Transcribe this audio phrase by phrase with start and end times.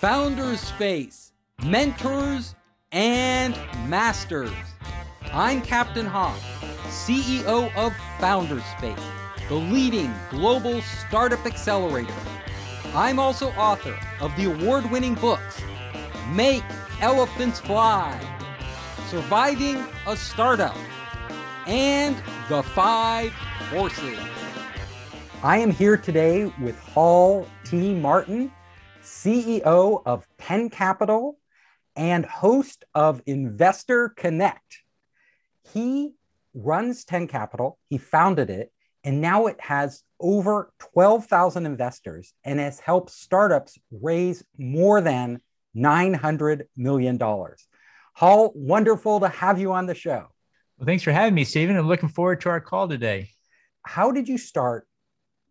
[0.00, 1.32] Founders Space,
[1.64, 2.54] Mentors
[2.92, 3.58] and
[3.88, 4.52] Masters.
[5.32, 6.38] I'm Captain Hoff,
[6.88, 9.00] CEO of Founders Space,
[9.48, 12.12] the leading global startup accelerator.
[12.94, 15.62] I'm also author of the award winning books
[16.34, 16.62] Make
[17.00, 18.20] Elephants Fly,
[19.06, 20.76] Surviving a Startup,
[21.66, 22.14] and
[22.50, 23.32] The Five
[23.70, 24.18] Forces.
[25.42, 27.94] I am here today with Hall T.
[27.94, 28.52] Martin,
[29.06, 31.38] CEO of Ten Capital
[31.94, 34.82] and host of Investor Connect.
[35.72, 36.12] He
[36.54, 38.72] runs Ten Capital, he founded it,
[39.04, 45.40] and now it has over 12,000 investors and has helped startups raise more than
[45.76, 47.18] $900 million.
[48.14, 50.26] Hall, wonderful to have you on the show.
[50.78, 51.76] Well, thanks for having me, Stephen.
[51.76, 53.30] I'm looking forward to our call today.
[53.82, 54.88] How did you start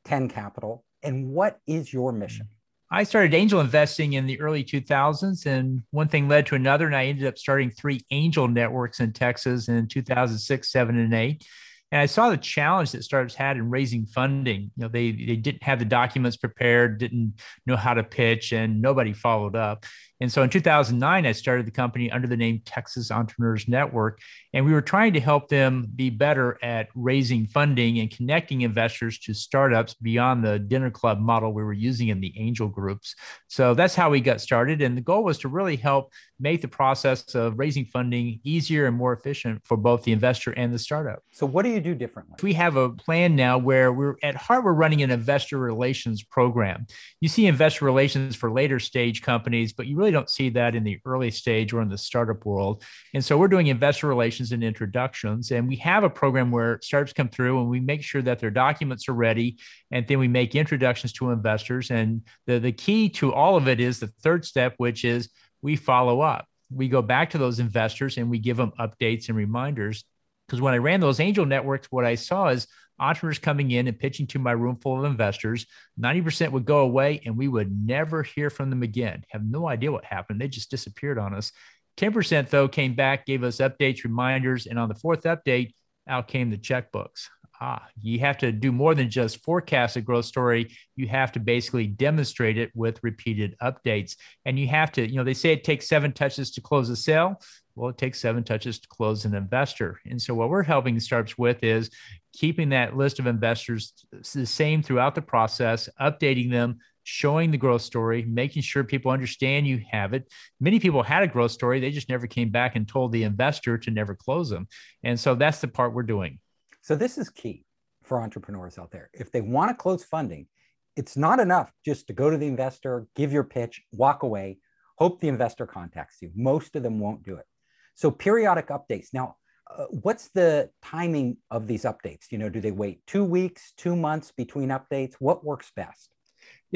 [0.06, 2.50] 10 Capital and what is your mission?
[2.92, 6.86] I started angel investing in the early 2000s, and one thing led to another.
[6.86, 11.44] And I ended up starting three angel networks in Texas in 2006, 7, and 8.
[11.92, 14.72] And I saw the challenge that startups had in raising funding.
[14.76, 18.82] You know, they they didn't have the documents prepared, didn't know how to pitch, and
[18.82, 19.86] nobody followed up.
[20.22, 24.20] And so in 2009, I started the company under the name Texas Entrepreneurs Network.
[24.54, 29.20] And we were trying to help them be better at raising funding and connecting investors
[29.20, 33.16] to startups beyond the dinner club model we were using in the angel groups.
[33.48, 34.82] So that's how we got started.
[34.82, 38.96] And the goal was to really help make the process of raising funding easier and
[38.96, 41.24] more efficient for both the investor and the startup.
[41.32, 42.36] So, what do you do differently?
[42.42, 46.88] We have a plan now where we're at heart, we're running an investor relations program.
[47.22, 50.84] You see investor relations for later stage companies, but you really don't see that in
[50.84, 52.84] the early stage or in the startup world.
[53.14, 55.52] And so we're doing investor relations and introductions.
[55.52, 58.52] And we have a program where startups come through and we make sure that their
[58.52, 59.58] documents are ready.
[59.92, 61.92] And then we make introductions to investors.
[61.92, 65.30] And the, the key to all of it is the third step, which is
[65.62, 66.48] we follow up.
[66.72, 70.04] We go back to those investors and we give them updates and reminders.
[70.48, 72.68] Because when I ran those angel networks, what I saw is
[73.00, 75.66] entrepreneurs coming in and pitching to my room full of investors.
[76.00, 79.24] 90% would go away and we would never hear from them again.
[79.30, 80.40] Have no idea what happened.
[80.40, 81.52] They just disappeared on us.
[81.98, 85.74] 10% though came back, gave us updates, reminders, and on the fourth update,
[86.08, 87.28] out came the checkbooks.
[87.62, 90.76] Ah, you have to do more than just forecast a growth story.
[90.98, 94.18] You have to basically demonstrate it with repeated updates.
[94.44, 96.98] And you have to, you know, they say it takes seven touches to close a
[96.98, 97.42] sale.
[97.76, 100.00] Well, it takes seven touches to close an investor.
[100.06, 101.90] And so, what we're helping startups with is
[102.34, 103.94] keeping that list of investors
[104.34, 109.68] the same throughout the process, updating them, showing the growth story, making sure people understand
[109.68, 110.32] you have it.
[110.60, 113.78] Many people had a growth story, they just never came back and told the investor
[113.78, 114.68] to never close them.
[115.04, 116.40] And so that's the part we're doing.
[116.82, 117.66] So this is key
[118.04, 119.10] for entrepreneurs out there.
[119.14, 120.48] If they want to close funding,
[120.96, 124.60] it's not enough just to go to the investor, give your pitch, walk away,
[124.98, 126.32] hope the investor contacts you.
[126.36, 127.46] Most of them won't do it.
[127.96, 129.08] So periodic updates.
[129.14, 129.36] Now,
[129.70, 132.32] uh, what's the timing of these updates?
[132.32, 135.16] You know, do they wait two weeks, two months between updates?
[135.20, 136.15] What works best?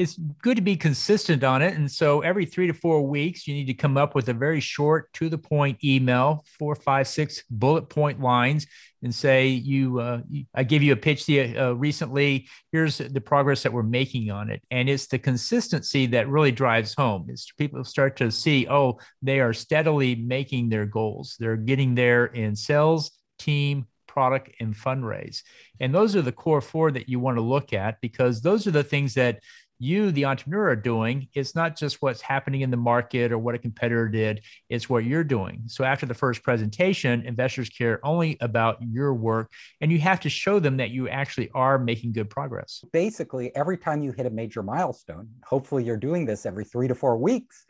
[0.00, 1.74] It's good to be consistent on it.
[1.74, 4.58] And so every three to four weeks, you need to come up with a very
[4.58, 8.66] short, to the point email, four, five, six bullet point lines,
[9.02, 10.22] and say, "You, uh,
[10.54, 12.48] I gave you a pitch the, uh, recently.
[12.72, 16.94] Here's the progress that we're making on it." And it's the consistency that really drives
[16.94, 17.26] home.
[17.28, 21.36] It's people start to see, oh, they are steadily making their goals.
[21.38, 25.42] They're getting there in sales, team, product, and fundraise.
[25.78, 28.72] And those are the core four that you want to look at because those are
[28.72, 29.40] the things that
[29.80, 31.28] you, the entrepreneur, are doing.
[31.34, 35.04] It's not just what's happening in the market or what a competitor did, it's what
[35.04, 35.62] you're doing.
[35.66, 40.28] So after the first presentation, investors care only about your work, and you have to
[40.28, 42.84] show them that you actually are making good progress.
[42.92, 46.94] Basically, every time you hit a major milestone, hopefully you're doing this every three to
[46.94, 47.64] four weeks.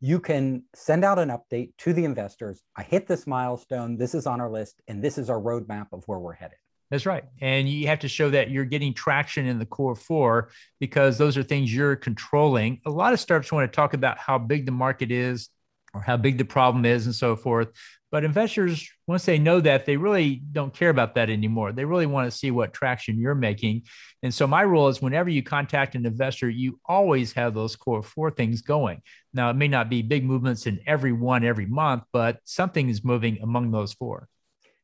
[0.00, 2.62] You can send out an update to the investors.
[2.76, 3.96] I hit this milestone.
[3.96, 6.58] This is on our list, and this is our roadmap of where we're headed.
[6.90, 7.24] That's right.
[7.40, 11.36] And you have to show that you're getting traction in the core four because those
[11.36, 12.80] are things you're controlling.
[12.86, 15.48] A lot of startups want to talk about how big the market is
[15.92, 17.68] or how big the problem is and so forth.
[18.12, 21.72] But investors, once they know that, they really don't care about that anymore.
[21.72, 23.82] They really want to see what traction you're making.
[24.22, 28.04] And so, my rule is whenever you contact an investor, you always have those core
[28.04, 29.02] four things going.
[29.34, 33.04] Now, it may not be big movements in every one every month, but something is
[33.04, 34.28] moving among those four.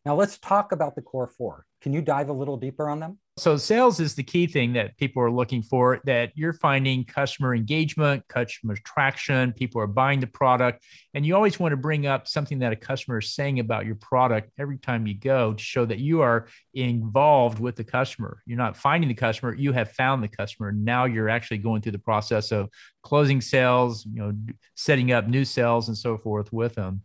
[0.04, 3.18] Now, let's talk about the core four Can you dive a little deeper on them?
[3.38, 7.54] So, sales is the key thing that people are looking for, that you're finding customer
[7.54, 10.84] engagement, customer traction, people are buying the product.
[11.14, 13.96] And you always want to bring up something that a customer is saying about your
[13.96, 18.42] product every time you go to show that you are involved with the customer.
[18.46, 20.70] You're not finding the customer, you have found the customer.
[20.70, 22.68] Now you're actually going through the process of
[23.02, 24.32] closing sales, you know,
[24.76, 27.02] setting up new sales and so forth with them.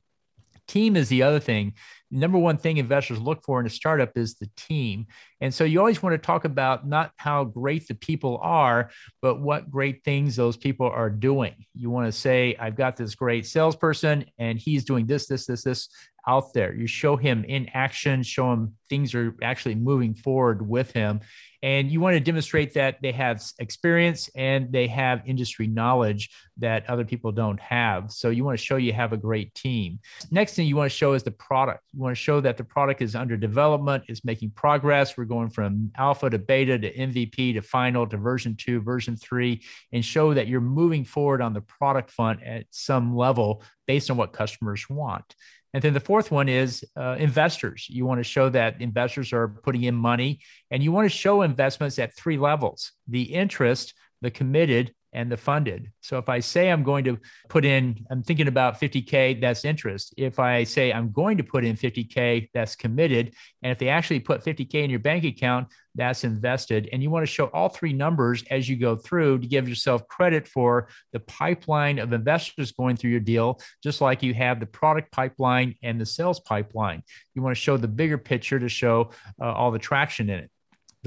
[0.68, 1.73] Team is the other thing
[2.12, 5.07] number one thing investors look for in a startup is the team.
[5.42, 8.89] And so you always want to talk about not how great the people are,
[9.21, 11.54] but what great things those people are doing.
[11.75, 15.63] You want to say, I've got this great salesperson and he's doing this, this, this,
[15.63, 15.89] this
[16.27, 16.75] out there.
[16.75, 21.21] You show him in action, show him things are actually moving forward with him.
[21.63, 26.88] And you want to demonstrate that they have experience and they have industry knowledge that
[26.89, 28.12] other people don't have.
[28.12, 30.00] So you want to show you have a great team.
[30.30, 31.83] Next thing you want to show is the product.
[31.97, 35.17] You want to show that the product is under development, is making progress.
[35.17, 39.63] We're going from alpha to beta to MVP to final to version two, version three,
[39.91, 44.17] and show that you're moving forward on the product front at some level based on
[44.17, 45.33] what customers want.
[45.73, 47.88] And then the fourth one is uh, investors.
[47.89, 51.41] You want to show that investors are putting in money, and you want to show
[51.41, 55.92] investments at three levels the interest, the committed, and the funded.
[56.02, 57.18] So if I say I'm going to
[57.50, 60.14] put in, I'm thinking about 50K, that's interest.
[60.16, 63.34] If I say I'm going to put in 50K, that's committed.
[63.64, 66.88] And if they actually put 50K in your bank account, that's invested.
[66.94, 70.08] And you want to show all three numbers as you go through to give yourself
[70.08, 74.68] credit for the pipeline of investors going through your deal, just like you have the
[74.68, 77.02] product pipeline and the sales pipeline.
[77.34, 79.10] You want to show the bigger picture to show
[79.42, 80.52] uh, all the traction in it.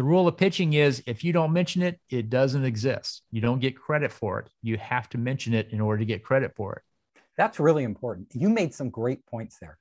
[0.01, 3.21] The rule of pitching is if you don't mention it, it doesn't exist.
[3.31, 4.49] You don't get credit for it.
[4.63, 6.83] You have to mention it in order to get credit for it.
[7.37, 8.29] That's really important.
[8.33, 9.77] You made some great points there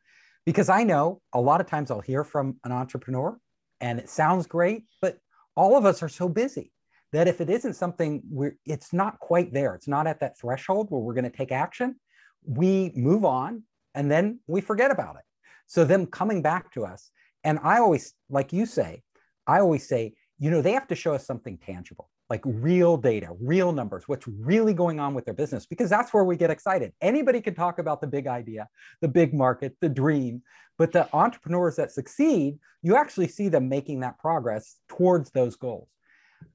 [0.45, 3.39] because I know a lot of times I'll hear from an entrepreneur
[3.79, 5.19] and it sounds great, but
[5.55, 6.73] all of us are so busy
[7.13, 10.91] that if it isn't something where it's not quite there, it's not at that threshold
[10.91, 11.95] where we're going to take action,
[12.43, 13.63] we move on
[13.95, 15.23] and then we forget about it.
[15.67, 17.09] So them coming back to us,
[17.45, 19.01] and I always, like you say,
[19.49, 23.29] I always say, you know, they have to show us something tangible, like real data,
[23.41, 26.93] real numbers, what's really going on with their business, because that's where we get excited.
[27.01, 28.69] Anybody can talk about the big idea,
[29.01, 30.43] the big market, the dream,
[30.77, 35.89] but the entrepreneurs that succeed, you actually see them making that progress towards those goals.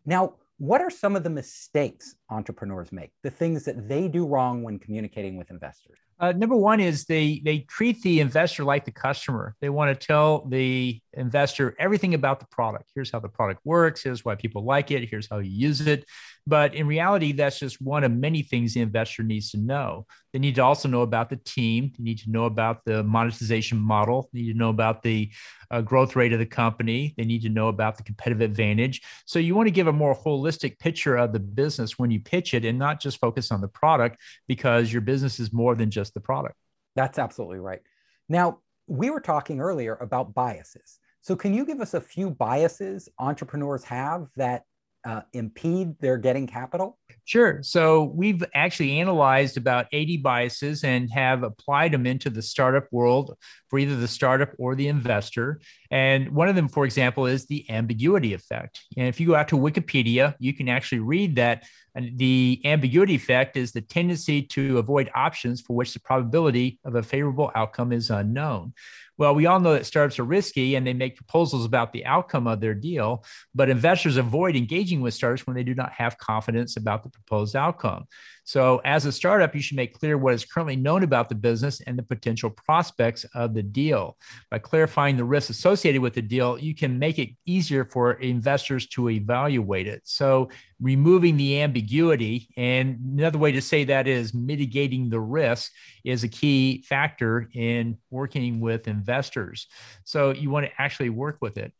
[0.07, 4.63] Now, what are some of the mistakes entrepreneurs make, the things that they do wrong
[4.63, 5.99] when communicating with investors?
[6.21, 9.57] Uh, number one is they they treat the investor like the customer.
[9.61, 12.93] They want to tell the investor everything about the product.
[12.95, 14.05] Here's how the product works.
[14.05, 15.09] Here's why people like it.
[15.09, 16.05] Here's how you use it.
[16.47, 20.07] But in reality, that's just one of many things the investor needs to know.
[20.33, 21.91] They need to also know about the team.
[21.97, 24.29] They need to know about the monetization model.
[24.33, 25.31] They need to know about the
[25.71, 27.15] uh, growth rate of the company.
[27.17, 29.01] They need to know about the competitive advantage.
[29.25, 32.53] So you want to give a more holistic picture of the business when you pitch
[32.53, 36.13] it and not just focus on the product because your business is more than just
[36.13, 36.57] the product.
[36.95, 37.81] That's absolutely right.
[38.29, 40.99] Now, we were talking earlier about biases.
[41.23, 44.65] So, can you give us a few biases entrepreneurs have that
[45.05, 46.99] uh, impede their getting capital?
[47.27, 47.63] Sure.
[47.63, 53.37] So we've actually analyzed about 80 biases and have applied them into the startup world
[53.69, 55.61] for either the startup or the investor.
[55.91, 58.83] And one of them, for example, is the ambiguity effect.
[58.97, 61.65] And if you go out to Wikipedia, you can actually read that
[61.95, 67.03] the ambiguity effect is the tendency to avoid options for which the probability of a
[67.03, 68.75] favorable outcome is unknown.
[69.17, 72.47] Well, we all know that startups are risky and they make proposals about the outcome
[72.47, 73.25] of their deal,
[73.55, 77.55] but investors avoid engaging with startups when they do not have confidence about the proposed
[77.55, 78.07] outcome.
[78.47, 81.81] So, as a startup, you should make clear what is currently known about the business
[81.81, 84.19] and the potential prospects of the deal.
[84.51, 88.87] By clarifying the risks associated with the deal, you can make it easier for investors
[88.89, 90.03] to evaluate it.
[90.05, 95.73] So, removing the ambiguity, and another way to say that is mitigating the risk,
[96.05, 99.67] is a key factor in working with investors.
[100.05, 101.73] So, you want to actually work with it.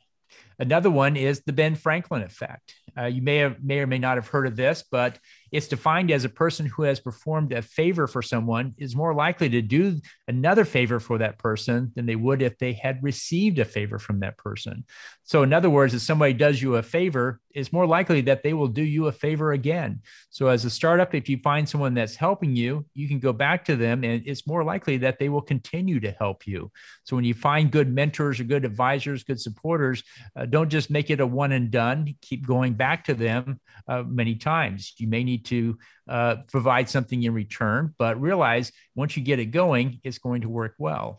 [0.59, 2.75] Another one is the Ben Franklin effect.
[2.97, 5.19] Uh, you may have may or may not have heard of this, but
[5.55, 9.49] it's defined as a person who has performed a favor for someone is more likely
[9.49, 13.65] to do another favor for that person than they would if they had received a
[13.65, 14.85] favor from that person.
[15.23, 18.53] So, in other words, if somebody does you a favor, it's more likely that they
[18.53, 20.03] will do you a favor again.
[20.31, 23.65] So, as a startup, if you find someone that's helping you, you can go back
[23.67, 26.73] to them and it's more likely that they will continue to help you.
[27.05, 30.03] So, when you find good mentors or good advisors, good supporters,
[30.35, 32.17] uh, don't just make it a one and done.
[32.23, 34.95] Keep going back to them uh, many times.
[34.99, 39.47] You may need to uh, provide something in return, but realize once you get it
[39.47, 41.19] going, it's going to work well.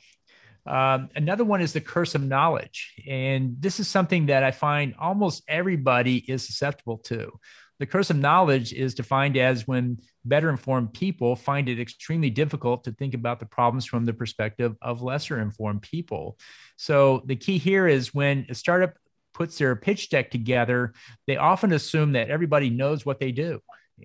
[0.67, 2.93] Um, another one is the curse of knowledge.
[3.07, 7.31] And this is something that I find almost everybody is susceptible to.
[7.77, 12.85] The curse of knowledge is defined as when better informed people find it extremely difficult
[12.85, 16.37] to think about the problems from the perspective of lesser informed people.
[16.77, 18.93] So the key here is when a startup
[19.35, 20.93] puts their pitch deck together,
[21.27, 23.59] they often assume that everybody knows what they do.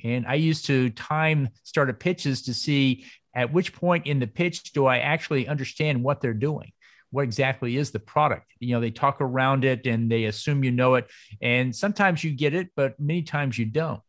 [0.05, 4.73] And I used to time startup pitches to see at which point in the pitch
[4.73, 6.73] do I actually understand what they're doing?
[7.11, 8.53] What exactly is the product?
[8.59, 11.09] You know, they talk around it and they assume you know it.
[11.41, 14.01] And sometimes you get it, but many times you don't.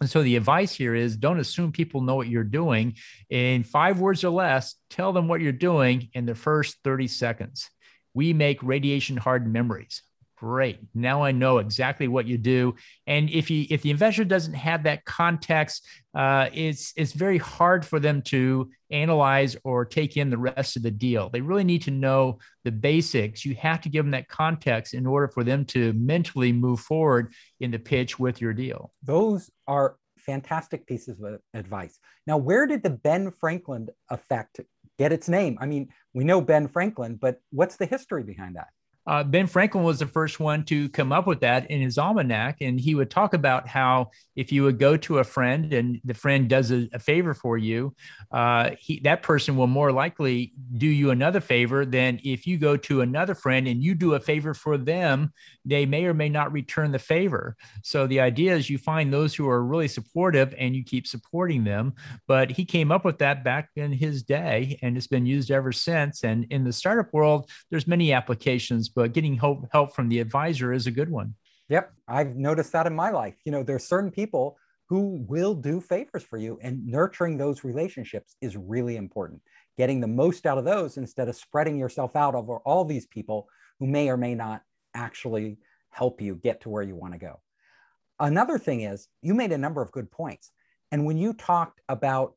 [0.00, 2.94] And so the advice here is don't assume people know what you're doing.
[3.28, 7.68] In five words or less, tell them what you're doing in the first 30 seconds.
[8.14, 10.02] We make radiation hardened memories
[10.40, 10.78] great.
[10.94, 12.74] Now i know exactly what you do.
[13.06, 17.84] And if you if the investor doesn't have that context uh, it's it's very hard
[17.84, 21.28] for them to analyze or take in the rest of the deal.
[21.28, 23.44] They really need to know the basics.
[23.44, 27.34] You have to give them that context in order for them to mentally move forward
[27.60, 28.92] in the pitch with your deal.
[29.02, 31.98] Those are fantastic pieces of advice.
[32.26, 34.60] Now where did the ben franklin effect
[34.98, 35.58] get its name?
[35.60, 38.68] I mean we know ben franklin but what's the history behind that
[39.10, 42.58] uh, ben Franklin was the first one to come up with that in his almanac.
[42.60, 46.14] And he would talk about how if you would go to a friend and the
[46.14, 47.92] friend does a, a favor for you,
[48.30, 52.76] uh, he, that person will more likely do you another favor than if you go
[52.76, 55.32] to another friend and you do a favor for them,
[55.64, 57.56] they may or may not return the favor.
[57.82, 61.64] So the idea is you find those who are really supportive and you keep supporting
[61.64, 61.94] them.
[62.28, 65.72] But he came up with that back in his day and it's been used ever
[65.72, 66.22] since.
[66.22, 70.74] And in the startup world, there's many applications but getting help, help from the advisor
[70.74, 71.34] is a good one.
[71.70, 71.90] Yep.
[72.06, 73.34] I've noticed that in my life.
[73.46, 74.58] You know, there's certain people
[74.90, 79.40] who will do favors for you and nurturing those relationships is really important.
[79.78, 83.48] Getting the most out of those instead of spreading yourself out over all these people
[83.78, 84.60] who may or may not
[84.92, 85.56] actually
[85.88, 87.40] help you get to where you want to go.
[88.18, 90.52] Another thing is you made a number of good points.
[90.92, 92.34] And when you talked about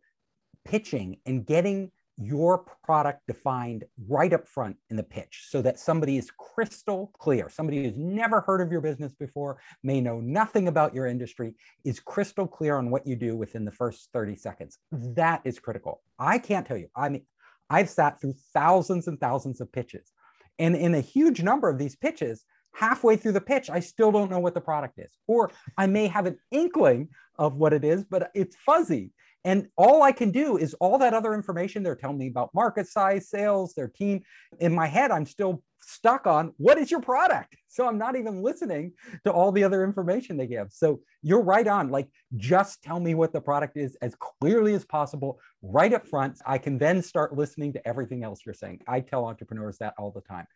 [0.63, 6.17] pitching and getting your product defined right up front in the pitch so that somebody
[6.17, 7.49] is crystal clear.
[7.49, 11.99] Somebody who's never heard of your business before, may know nothing about your industry, is
[11.99, 14.77] crystal clear on what you do within the first 30 seconds.
[14.91, 16.01] That is critical.
[16.19, 16.87] I can't tell you.
[16.95, 17.25] I mean,
[17.69, 20.11] I've sat through thousands and thousands of pitches.
[20.59, 24.29] And in a huge number of these pitches, halfway through the pitch, I still don't
[24.29, 25.11] know what the product is.
[25.27, 29.13] Or I may have an inkling of what it is, but it's fuzzy.
[29.45, 32.87] And all I can do is all that other information they're telling me about market
[32.87, 34.21] size, sales, their team.
[34.59, 37.55] In my head, I'm still stuck on what is your product?
[37.67, 38.93] So I'm not even listening
[39.25, 40.71] to all the other information they give.
[40.71, 41.89] So you're right on.
[41.89, 42.07] Like,
[42.37, 46.39] just tell me what the product is as clearly as possible right up front.
[46.45, 48.81] I can then start listening to everything else you're saying.
[48.87, 50.47] I tell entrepreneurs that all the time.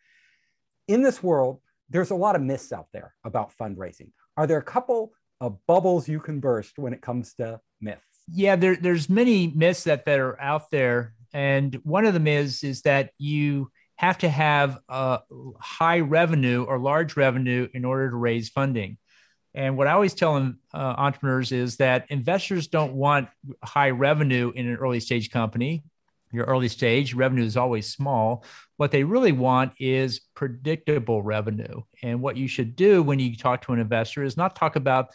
[0.86, 4.12] In this world, there's a lot of myths out there about fundraising.
[4.36, 8.07] Are there a couple of bubbles you can burst when it comes to myths?
[8.30, 11.14] Yeah, there, there's many myths that, that are out there.
[11.32, 15.20] And one of them is, is that you have to have a
[15.60, 18.96] high revenue or large revenue in order to raise funding.
[19.54, 23.28] And what I always tell uh, entrepreneurs is that investors don't want
[23.64, 25.82] high revenue in an early stage company.
[26.32, 28.44] Your early stage revenue is always small.
[28.76, 31.82] What they really want is predictable revenue.
[32.02, 35.08] And what you should do when you talk to an investor is not talk about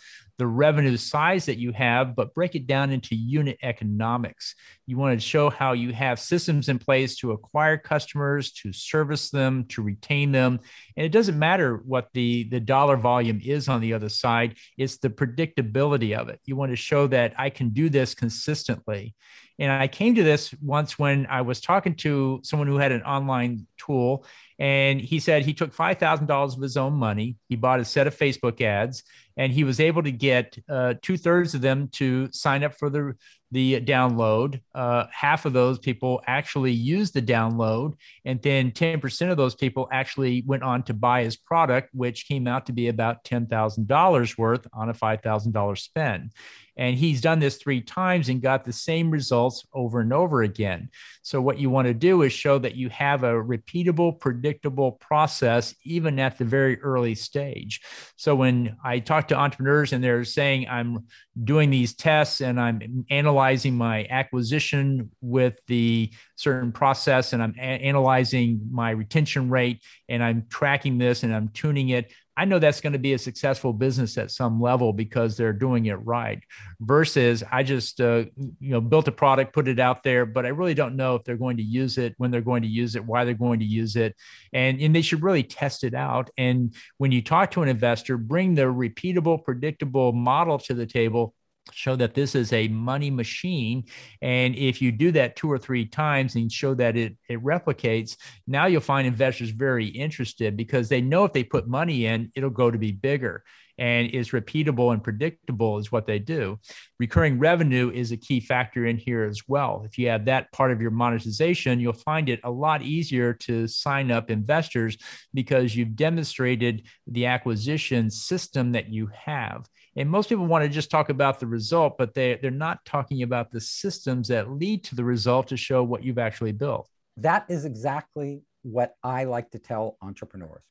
[0.44, 4.56] the revenue size that you have, but break it down into unit economics.
[4.86, 9.30] You want to show how you have systems in place to acquire customers, to service
[9.30, 10.60] them, to retain them.
[10.98, 14.98] And it doesn't matter what the, the dollar volume is on the other side, it's
[14.98, 16.42] the predictability of it.
[16.44, 19.16] You want to show that I can do this consistently.
[19.60, 23.04] And I came to this once when I was talking to someone who had an
[23.04, 24.26] online tool
[24.60, 27.38] and he said he took $5,000 of his own money.
[27.50, 29.04] He bought a set of Facebook ads
[29.38, 32.90] and he was able to get uh, two thirds of them to sign up for
[32.90, 33.16] the
[33.54, 34.60] the download.
[34.74, 37.94] Uh, half of those people actually used the download,
[38.26, 42.48] and then 10% of those people actually went on to buy his product, which came
[42.48, 46.32] out to be about $10,000 worth on a $5,000 spend.
[46.76, 50.90] And he's done this three times and got the same results over and over again.
[51.22, 55.76] So, what you want to do is show that you have a repeatable, predictable process,
[55.84, 57.82] even at the very early stage.
[58.16, 61.06] So, when I talk to entrepreneurs and they're saying, I'm
[61.44, 67.62] doing these tests and I'm analyzing my acquisition with the certain process and I'm a-
[67.62, 72.12] analyzing my retention rate and I'm tracking this and I'm tuning it.
[72.36, 75.86] I know that's going to be a successful business at some level because they're doing
[75.86, 76.40] it right.
[76.82, 80.50] Versus, I just uh, you know built a product, put it out there, but I
[80.50, 83.06] really don't know if they're going to use it, when they're going to use it,
[83.06, 84.16] why they're going to use it,
[84.52, 86.32] and and they should really test it out.
[86.36, 91.36] And when you talk to an investor, bring the repeatable, predictable model to the table
[91.72, 93.86] show that this is a money machine.
[94.22, 98.18] And if you do that two or three times and show that it, it replicates
[98.48, 102.50] now you'll find investors very interested because they know if they put money in it'll
[102.50, 103.44] go to be bigger.
[103.80, 106.60] And is repeatable and predictable is what they do.
[107.00, 109.82] Recurring revenue is a key factor in here as well.
[109.84, 113.68] If you have that part of your monetization you'll find it a lot easier to
[113.68, 114.98] sign up investors
[115.34, 120.90] because you've demonstrated the acquisition system that you have and most people want to just
[120.90, 124.96] talk about the result, but they, they're not talking about the systems that lead to
[124.96, 126.90] the result to show what you've actually built.
[127.18, 130.64] That is exactly what I like to tell entrepreneurs.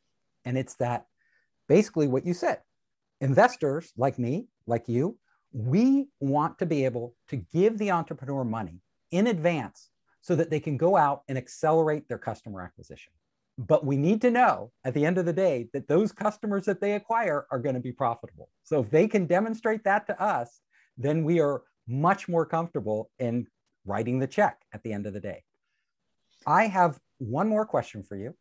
[0.45, 1.07] And it's that
[1.69, 2.61] basically what you said
[3.21, 5.17] investors like me, like you,
[5.53, 8.81] we want to be able to give the entrepreneur money
[9.13, 9.91] in advance
[10.23, 13.13] so that they can go out and accelerate their customer acquisition.
[13.67, 16.81] But we need to know at the end of the day that those customers that
[16.81, 18.49] they acquire are going to be profitable.
[18.65, 20.61] So if they can demonstrate that to us,
[20.97, 23.47] then we are much more comfortable in
[23.85, 25.43] writing the check at the end of the day.
[26.47, 28.35] I have one more question for you,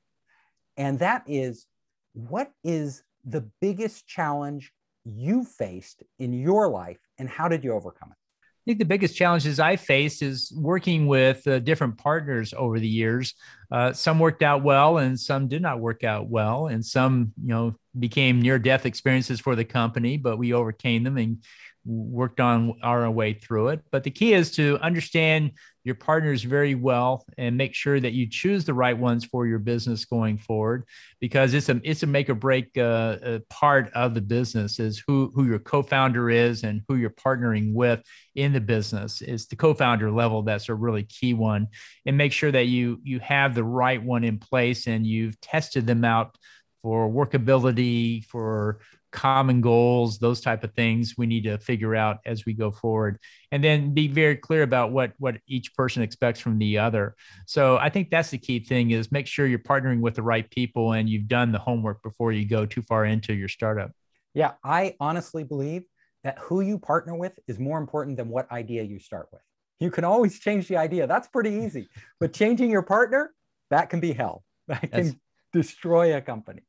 [0.77, 1.67] and that is
[2.13, 4.71] what is the biggest challenge
[5.03, 8.17] you faced in your life, and how did you overcome it?
[8.61, 12.87] I think the biggest challenges I faced is working with uh, different partners over the
[12.87, 13.33] years.
[13.71, 17.47] Uh, some worked out well, and some did not work out well, and some, you
[17.49, 20.17] know, became near-death experiences for the company.
[20.17, 21.43] But we overcame them and
[21.85, 23.81] worked on our way through it.
[23.91, 25.51] But the key is to understand
[25.83, 29.57] your partners very well and make sure that you choose the right ones for your
[29.57, 30.83] business going forward
[31.19, 35.03] because it's a it's a make or break uh, uh, part of the business is
[35.07, 38.03] who who your co-founder is and who you're partnering with
[38.35, 41.67] in the business is the co-founder level that's a really key one
[42.05, 45.88] and make sure that you you have the right one in place and you've tested
[45.88, 46.38] them out
[46.83, 48.79] for workability for
[49.11, 53.19] common goals those type of things we need to figure out as we go forward.
[53.51, 57.15] And then be very clear about what what each person expects from the other.
[57.45, 60.49] So i think that's the key thing is make sure you're partnering with the right
[60.49, 63.91] people and you've done the homework before you go too far into your startup.
[64.33, 65.83] Yeah i honestly believe
[66.23, 69.41] that who you partner with is more important than what idea you start with.
[69.79, 71.07] You can always change the idea.
[71.07, 71.89] That's pretty easy.
[72.19, 73.33] But changing your partner
[73.71, 74.43] that can be hell.
[74.67, 75.15] That can that's...
[75.53, 76.61] destroy a company.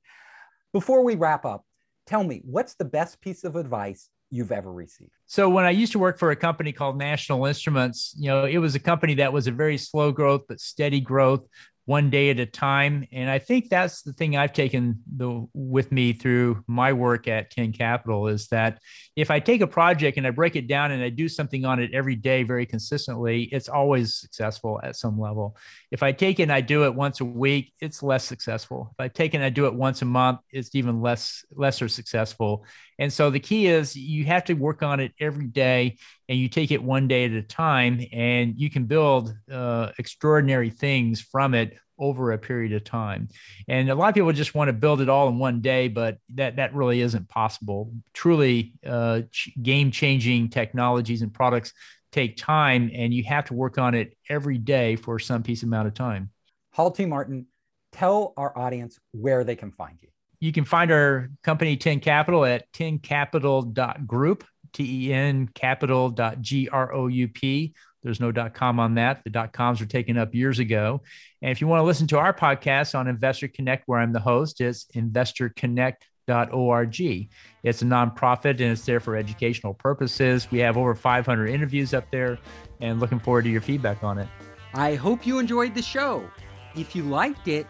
[0.72, 1.64] Before we wrap up
[2.07, 5.12] Tell me, what's the best piece of advice you've ever received?
[5.27, 8.59] So when I used to work for a company called National Instruments, you know, it
[8.59, 11.47] was a company that was a very slow growth but steady growth
[11.85, 13.07] one day at a time.
[13.11, 17.51] And I think that's the thing I've taken the, with me through my work at
[17.51, 18.81] 10 Capital is that
[19.16, 21.81] if I take a project and I break it down and I do something on
[21.81, 25.57] it every day very consistently, it's always successful at some level.
[25.90, 28.90] If I take it and I do it once a week, it's less successful.
[28.92, 31.88] If I take it and I do it once a month, it's even less lesser
[31.88, 32.64] successful.
[32.99, 35.97] And so the key is you have to work on it every day
[36.29, 40.71] and you take it one day at a time and you can build uh, extraordinary
[40.71, 43.29] things from it over a period of time.
[43.69, 46.19] And a lot of people just want to build it all in one day, but
[46.35, 47.93] that that really isn't possible.
[48.12, 51.73] Truly, uh, ch- game-changing technologies and products
[52.11, 55.87] take time, and you have to work on it every day for some piece amount
[55.87, 56.31] of time.
[56.73, 57.07] Hall T.
[57.07, 57.47] Martin,
[57.93, 60.09] tell our audience where they can find you.
[60.41, 68.33] You can find our company 10 Capital at 10capital.group, T E N capital.group there's no
[68.51, 69.23] .com on that.
[69.25, 71.03] The .coms were taken up years ago.
[71.41, 74.21] And if you want to listen to our podcast on Investor Connect, where I'm the
[74.21, 77.29] host, it's investorconnect.org.
[77.62, 80.51] It's a nonprofit and it's there for educational purposes.
[80.51, 82.38] We have over 500 interviews up there
[82.81, 84.29] and looking forward to your feedback on it.
[84.75, 86.29] I hope you enjoyed the show.
[86.75, 87.67] If you liked it,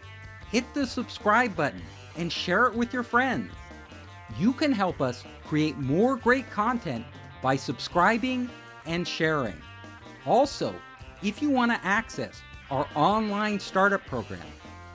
[0.50, 1.82] hit the subscribe button
[2.16, 3.50] and share it with your friends.
[4.38, 7.04] You can help us create more great content
[7.42, 8.48] by subscribing
[8.86, 9.60] and sharing.
[10.26, 10.74] Also,
[11.22, 14.40] if you want to access our online startup program,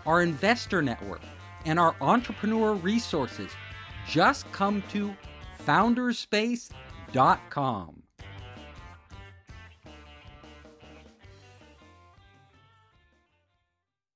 [0.05, 1.21] our investor network,
[1.65, 3.51] and our entrepreneur resources,
[4.07, 5.15] just come to
[5.65, 8.03] founderspace.com.